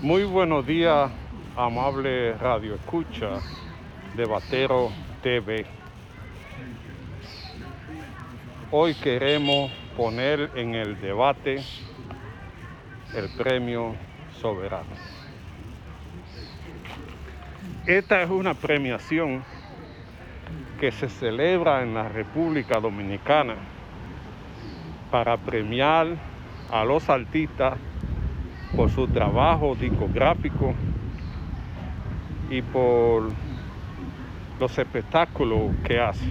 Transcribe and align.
Muy 0.00 0.22
buenos 0.22 0.64
días, 0.64 1.10
amable 1.56 2.32
radio 2.34 2.76
escucha 2.76 3.40
de 4.14 4.26
Batero 4.26 4.92
TV. 5.24 5.66
Hoy 8.70 8.94
queremos 8.94 9.72
poner 9.96 10.52
en 10.54 10.76
el 10.76 11.00
debate 11.00 11.64
el 13.12 13.28
premio 13.30 13.96
soberano. 14.40 14.94
Esta 17.84 18.22
es 18.22 18.30
una 18.30 18.54
premiación 18.54 19.42
que 20.78 20.92
se 20.92 21.08
celebra 21.08 21.82
en 21.82 21.94
la 21.94 22.08
República 22.08 22.78
Dominicana 22.78 23.56
para 25.10 25.36
premiar 25.36 26.06
a 26.70 26.84
los 26.84 27.10
artistas 27.10 27.76
por 28.76 28.90
su 28.90 29.06
trabajo 29.08 29.74
discográfico 29.74 30.74
y 32.50 32.62
por 32.62 33.30
los 34.58 34.78
espectáculos 34.78 35.74
que 35.84 36.00
hace. 36.00 36.28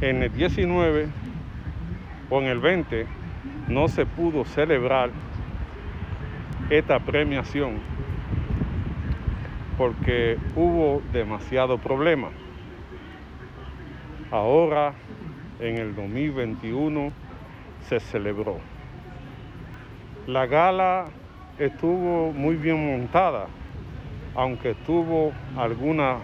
En 0.00 0.22
el 0.22 0.32
19 0.32 1.08
o 2.30 2.40
en 2.40 2.46
el 2.46 2.58
20 2.58 3.06
no 3.68 3.88
se 3.88 4.06
pudo 4.06 4.44
celebrar 4.44 5.10
esta 6.70 6.98
premiación 6.98 7.78
porque 9.76 10.38
hubo 10.54 11.02
demasiado 11.12 11.78
problema. 11.78 12.30
Ahora, 14.30 14.94
en 15.60 15.78
el 15.78 15.94
2021, 15.94 17.12
se 17.88 18.00
celebró. 18.00 18.73
La 20.26 20.46
gala 20.46 21.04
estuvo 21.58 22.32
muy 22.32 22.56
bien 22.56 22.98
montada, 22.98 23.46
aunque 24.34 24.74
tuvo 24.86 25.32
alguna 25.54 26.16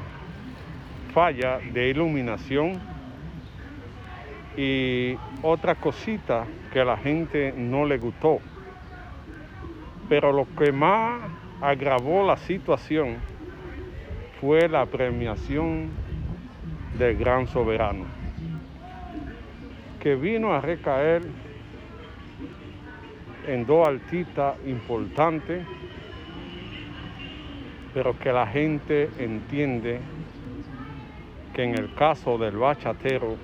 falla 1.13 1.59
de 1.59 1.91
iluminación 1.91 2.81
y 4.57 5.19
otra 5.43 5.75
cosita 5.75 6.47
que 6.73 6.81
a 6.81 6.85
la 6.87 6.97
gente 6.97 7.53
no 7.55 7.85
le 7.85 7.99
gustó. 7.99 8.39
Pero 10.09 10.33
lo 10.33 10.47
que 10.57 10.73
más 10.73 11.21
agravó 11.61 12.27
la 12.27 12.39
situación 12.39 13.17
fue 14.41 14.67
la 14.67 14.87
premiación 14.87 15.91
del 16.99 17.19
gran 17.19 17.47
soberano, 17.49 18.07
que 20.03 20.15
vino 20.15 20.55
a 20.55 20.63
recaer 20.63 21.50
en 23.47 23.67
dos 23.67 23.87
artistas 23.87 24.57
importantes, 24.67 25.65
pero 27.93 28.19
que 28.19 28.33
la 28.33 28.47
gente 28.47 29.11
entiende 29.19 30.01
que 31.55 31.65
en 31.65 31.79
el 31.79 31.93
caso 31.95 32.39
del 32.39 32.57
bachatero 32.57 33.37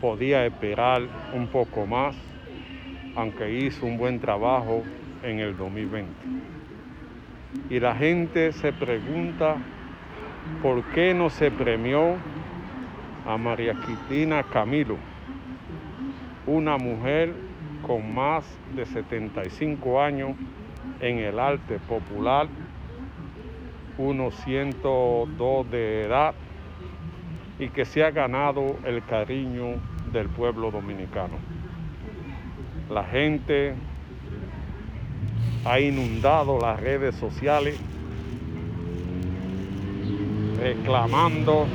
podía 0.00 0.44
esperar 0.46 1.02
un 1.34 1.46
poco 1.46 1.86
más, 1.86 2.16
aunque 3.14 3.52
hizo 3.52 3.86
un 3.86 3.98
buen 3.98 4.18
trabajo 4.20 4.82
en 5.22 5.38
el 5.38 5.56
2020. 5.56 6.10
Y 7.70 7.78
la 7.78 7.94
gente 7.94 8.52
se 8.52 8.72
pregunta 8.72 9.56
por 10.62 10.82
qué 10.94 11.14
no 11.14 11.30
se 11.30 11.50
premió 11.50 12.16
a 13.26 13.36
María 13.36 13.74
Cristina 13.74 14.42
Camilo, 14.42 14.96
una 16.46 16.76
mujer 16.78 17.34
con 17.86 18.14
más 18.14 18.44
de 18.74 18.86
75 18.86 20.00
años 20.00 20.32
en 21.00 21.18
el 21.18 21.38
arte 21.38 21.78
popular, 21.78 22.48
unos 23.98 24.34
102 24.44 25.70
de 25.70 26.04
edad 26.04 26.34
y 27.58 27.68
que 27.68 27.84
se 27.84 28.04
ha 28.04 28.10
ganado 28.10 28.76
el 28.84 29.04
cariño 29.04 29.74
del 30.12 30.28
pueblo 30.28 30.70
dominicano. 30.70 31.34
La 32.90 33.04
gente 33.04 33.74
ha 35.64 35.78
inundado 35.78 36.58
las 36.60 36.80
redes 36.80 37.14
sociales 37.14 37.78
reclamando 40.60 41.66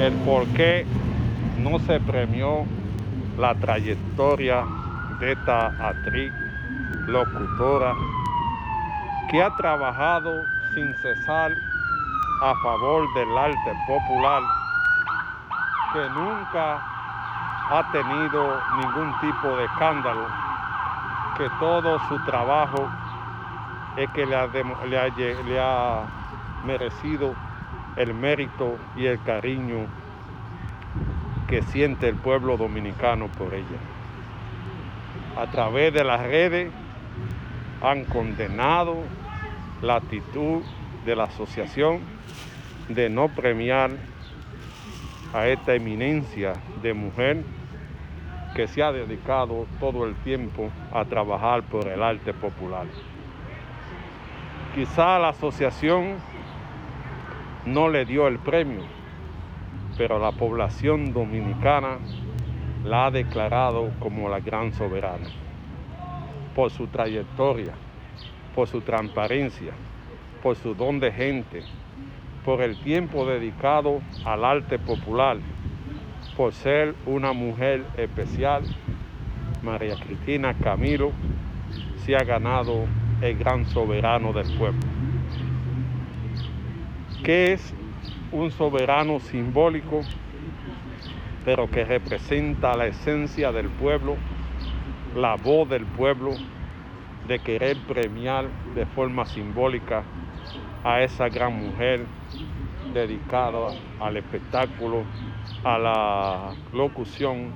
el 0.00 0.12
por 0.24 0.46
qué 0.48 0.84
no 1.58 1.78
se 1.80 2.00
premió 2.00 2.64
la 3.38 3.54
trayectoria 3.54 4.64
de 5.18 5.32
esta 5.32 5.66
actriz, 5.80 6.32
locutora, 7.06 7.94
que 9.30 9.42
ha 9.42 9.50
trabajado 9.56 10.44
sin 10.74 10.94
cesar 10.96 11.52
a 12.42 12.54
favor 12.62 13.12
del 13.14 13.36
arte 13.36 13.72
popular, 13.86 14.42
que 15.92 16.08
nunca 16.10 16.82
ha 17.70 17.90
tenido 17.92 18.60
ningún 18.76 19.12
tipo 19.20 19.56
de 19.56 19.64
escándalo, 19.64 20.26
que 21.38 21.48
todo 21.58 21.98
su 22.08 22.18
trabajo 22.24 22.88
es 23.96 24.10
que 24.10 24.26
le 24.26 24.36
ha, 24.36 24.46
le 24.46 25.60
ha 25.60 26.02
merecido 26.64 27.34
el 27.96 28.12
mérito 28.12 28.76
y 28.96 29.06
el 29.06 29.22
cariño 29.22 29.86
que 31.48 31.62
siente 31.62 32.08
el 32.08 32.16
pueblo 32.16 32.56
dominicano 32.56 33.28
por 33.28 33.54
ella 33.54 33.78
a 35.36 35.46
través 35.50 35.92
de 35.92 36.02
las 36.02 36.22
redes 36.22 36.72
han 37.82 38.04
condenado 38.06 38.96
la 39.82 39.96
actitud 39.96 40.62
de 41.04 41.14
la 41.14 41.24
asociación 41.24 42.00
de 42.88 43.10
no 43.10 43.28
premiar 43.28 43.90
a 45.34 45.46
esta 45.48 45.74
eminencia 45.74 46.54
de 46.82 46.94
mujer 46.94 47.44
que 48.54 48.66
se 48.66 48.82
ha 48.82 48.90
dedicado 48.90 49.66
todo 49.78 50.06
el 50.06 50.14
tiempo 50.16 50.70
a 50.92 51.04
trabajar 51.04 51.62
por 51.64 51.86
el 51.86 52.02
arte 52.02 52.32
popular. 52.32 52.86
Quizá 54.74 55.18
la 55.18 55.28
asociación 55.28 56.14
no 57.66 57.90
le 57.90 58.06
dio 58.06 58.26
el 58.28 58.38
premio, 58.38 58.82
pero 59.98 60.18
la 60.18 60.32
población 60.32 61.12
dominicana 61.12 61.98
la 62.86 63.06
ha 63.06 63.10
declarado 63.10 63.90
como 63.98 64.28
la 64.28 64.38
gran 64.38 64.72
soberana, 64.72 65.26
por 66.54 66.70
su 66.70 66.86
trayectoria, 66.86 67.72
por 68.54 68.68
su 68.68 68.80
transparencia, 68.80 69.72
por 70.42 70.54
su 70.54 70.74
don 70.74 71.00
de 71.00 71.10
gente, 71.10 71.62
por 72.44 72.62
el 72.62 72.76
tiempo 72.78 73.26
dedicado 73.26 74.00
al 74.24 74.44
arte 74.44 74.78
popular, 74.78 75.38
por 76.36 76.52
ser 76.52 76.94
una 77.06 77.32
mujer 77.32 77.84
especial. 77.96 78.62
María 79.62 79.96
Cristina 79.96 80.54
Camilo 80.54 81.10
se 82.04 82.14
ha 82.14 82.22
ganado 82.22 82.84
el 83.20 83.36
gran 83.36 83.66
soberano 83.66 84.32
del 84.32 84.56
pueblo. 84.56 84.80
¿Qué 87.24 87.54
es 87.54 87.74
un 88.30 88.52
soberano 88.52 89.18
simbólico? 89.18 90.02
Pero 91.46 91.70
que 91.70 91.84
representa 91.84 92.76
la 92.76 92.86
esencia 92.88 93.52
del 93.52 93.68
pueblo, 93.68 94.16
la 95.14 95.36
voz 95.36 95.68
del 95.68 95.86
pueblo, 95.86 96.32
de 97.28 97.38
querer 97.38 97.76
premiar 97.86 98.46
de 98.74 98.84
forma 98.84 99.24
simbólica 99.26 100.02
a 100.82 101.02
esa 101.02 101.28
gran 101.28 101.54
mujer 101.54 102.04
dedicada 102.92 103.70
al 104.00 104.16
espectáculo, 104.16 105.04
a 105.62 105.78
la 105.78 106.52
locución, 106.72 107.52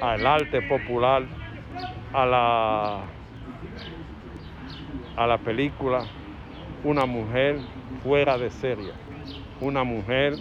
al 0.00 0.26
arte 0.26 0.62
popular, 0.62 1.22
a 2.14 2.24
la, 2.24 3.00
a 5.18 5.26
la 5.26 5.36
película, 5.36 6.04
una 6.82 7.04
mujer 7.04 7.58
fuera 8.02 8.38
de 8.38 8.50
serie, 8.50 8.92
una 9.60 9.84
mujer 9.84 10.34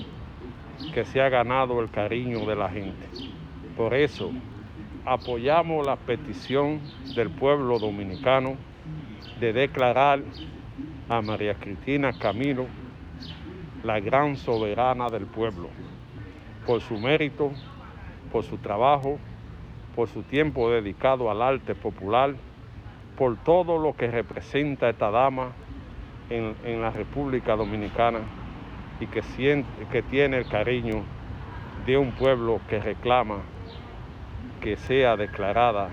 que 0.93 1.05
se 1.05 1.21
ha 1.21 1.29
ganado 1.29 1.81
el 1.81 1.89
cariño 1.89 2.45
de 2.45 2.55
la 2.55 2.69
gente. 2.69 3.07
Por 3.75 3.93
eso 3.93 4.31
apoyamos 5.05 5.85
la 5.85 5.95
petición 5.95 6.81
del 7.15 7.29
pueblo 7.29 7.79
dominicano 7.79 8.55
de 9.39 9.53
declarar 9.53 10.21
a 11.09 11.21
María 11.21 11.55
Cristina 11.55 12.11
Camilo 12.13 12.65
la 13.83 13.99
gran 13.99 14.35
soberana 14.35 15.07
del 15.09 15.25
pueblo, 15.25 15.69
por 16.65 16.81
su 16.81 16.97
mérito, 16.97 17.51
por 18.31 18.43
su 18.43 18.57
trabajo, 18.57 19.17
por 19.95 20.09
su 20.09 20.23
tiempo 20.23 20.69
dedicado 20.69 21.31
al 21.31 21.41
arte 21.41 21.73
popular, 21.75 22.35
por 23.17 23.37
todo 23.37 23.77
lo 23.77 23.95
que 23.95 24.07
representa 24.07 24.89
esta 24.89 25.09
dama 25.09 25.53
en, 26.29 26.55
en 26.65 26.81
la 26.81 26.91
República 26.91 27.55
Dominicana 27.55 28.19
y 28.99 29.07
que, 29.07 29.21
siente, 29.21 29.85
que 29.91 30.01
tiene 30.01 30.37
el 30.37 30.47
cariño 30.47 31.03
de 31.85 31.97
un 31.97 32.11
pueblo 32.11 32.59
que 32.67 32.79
reclama 32.79 33.41
que 34.61 34.75
sea 34.77 35.15
declarada 35.15 35.89